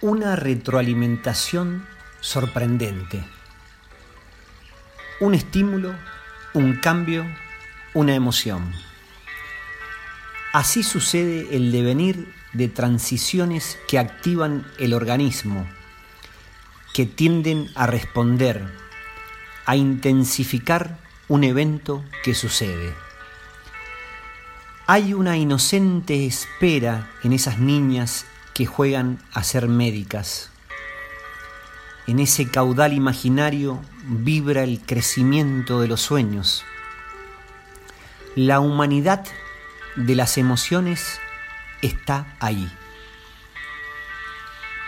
[0.00, 1.84] una retroalimentación
[2.20, 3.24] sorprendente.
[5.18, 5.92] Un estímulo,
[6.54, 7.26] un cambio,
[7.94, 8.72] una emoción.
[10.52, 15.68] Así sucede el devenir de transiciones que activan el organismo,
[16.94, 18.72] que tienden a responder,
[19.66, 22.94] a intensificar un evento que sucede.
[24.86, 28.24] Hay una inocente espera en esas niñas
[28.58, 30.50] que juegan a ser médicas.
[32.08, 36.64] En ese caudal imaginario vibra el crecimiento de los sueños.
[38.34, 39.24] La humanidad
[39.94, 41.20] de las emociones
[41.82, 42.68] está ahí.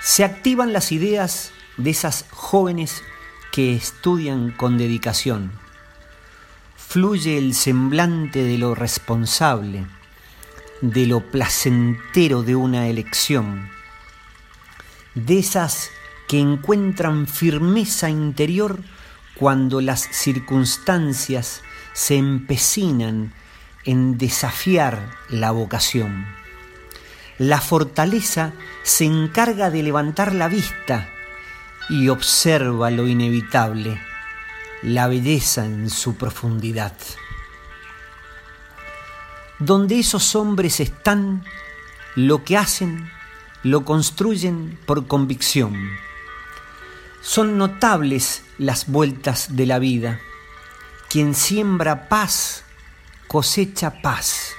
[0.00, 3.04] Se activan las ideas de esas jóvenes
[3.52, 5.52] que estudian con dedicación
[6.76, 9.86] fluye el semblante de lo responsable,
[10.82, 13.70] de lo placentero de una elección,
[15.14, 15.90] de esas
[16.28, 18.80] que encuentran firmeza interior
[19.34, 21.62] cuando las circunstancias
[21.94, 23.32] se empecinan
[23.84, 26.26] en desafiar la vocación.
[27.38, 31.08] La fortaleza se encarga de levantar la vista
[31.88, 33.98] y observa lo inevitable
[34.82, 36.92] la belleza en su profundidad.
[39.64, 41.44] Donde esos hombres están,
[42.16, 43.08] lo que hacen,
[43.62, 45.76] lo construyen por convicción.
[47.20, 50.18] Son notables las vueltas de la vida.
[51.08, 52.64] Quien siembra paz,
[53.28, 54.54] cosecha paz.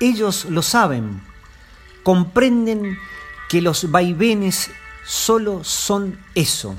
[0.00, 1.22] Ellos lo saben,
[2.02, 2.98] comprenden
[3.48, 4.68] que los vaivenes
[5.04, 6.74] solo son eso,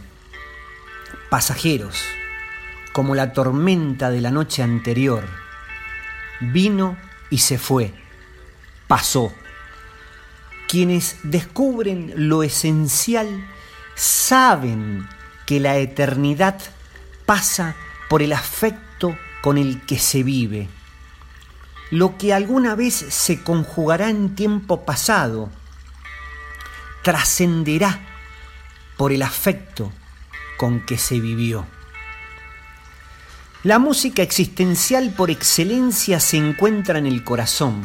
[1.29, 2.03] pasajeros
[2.91, 5.46] como la tormenta de la noche anterior.
[6.39, 6.97] Vino
[7.29, 7.93] y se fue,
[8.87, 9.33] pasó.
[10.67, 13.47] Quienes descubren lo esencial
[13.95, 15.07] saben
[15.45, 16.59] que la eternidad
[17.25, 17.75] pasa
[18.09, 20.67] por el afecto con el que se vive.
[21.89, 25.49] Lo que alguna vez se conjugará en tiempo pasado
[27.01, 27.99] trascenderá
[28.97, 29.93] por el afecto
[30.57, 31.65] con que se vivió.
[33.63, 37.81] La música existencial por excelencia se encuentra en el corazón.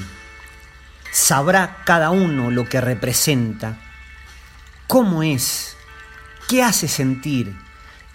[1.11, 3.79] Sabrá cada uno lo que representa,
[4.87, 5.75] cómo es,
[6.47, 7.57] qué hace sentir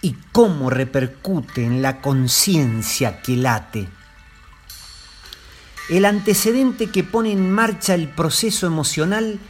[0.00, 3.88] y cómo repercute en la conciencia que late.
[5.90, 9.40] El antecedente que pone en marcha el proceso emocional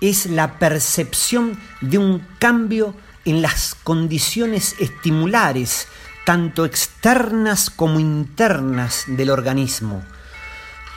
[0.00, 2.94] es la percepción de un cambio
[3.26, 5.86] en las condiciones estimulares
[6.28, 10.04] tanto externas como internas del organismo.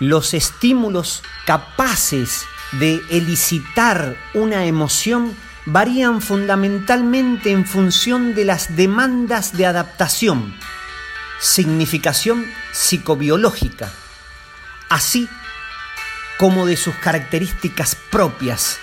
[0.01, 2.43] Los estímulos capaces
[2.73, 5.33] de elicitar una emoción
[5.65, 10.53] varían fundamentalmente en función de las demandas de adaptación,
[11.39, 13.89] significación psicobiológica,
[14.89, 15.29] así
[16.39, 18.79] como de sus características propias,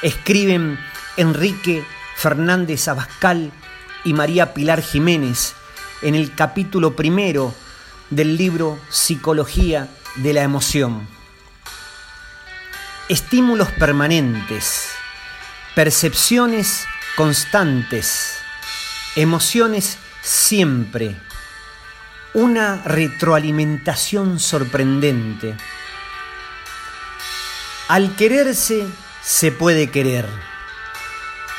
[0.00, 0.80] escriben
[1.18, 1.84] Enrique
[2.16, 3.52] Fernández Abascal
[4.02, 5.56] y María Pilar Jiménez
[6.02, 7.54] en el capítulo primero
[8.10, 11.06] del libro Psicología de la Emoción.
[13.08, 14.88] Estímulos permanentes,
[15.74, 18.38] percepciones constantes,
[19.16, 21.16] emociones siempre,
[22.34, 25.56] una retroalimentación sorprendente.
[27.88, 28.86] Al quererse
[29.22, 30.26] se puede querer.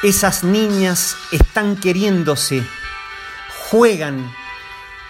[0.02, 2.64] Esas niñas están queriéndose
[3.72, 4.30] juegan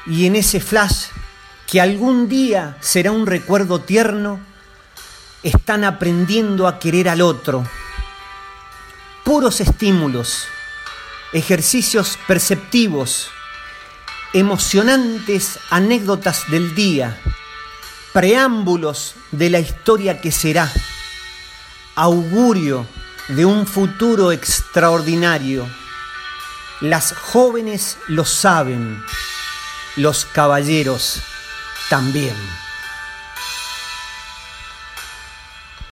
[0.06, 1.08] y en ese flash
[1.66, 4.40] que algún día será un recuerdo tierno,
[5.42, 7.66] están aprendiendo a querer al otro.
[9.24, 10.46] Puros estímulos,
[11.34, 13.32] ejercicios perceptivos,
[14.32, 17.20] emocionantes anécdotas del día,
[18.14, 20.72] preámbulos de la historia que será,
[21.96, 22.86] augurio
[23.30, 25.68] de un futuro extraordinario
[26.82, 29.04] las jóvenes lo saben,
[29.96, 31.22] los caballeros
[31.90, 32.36] también.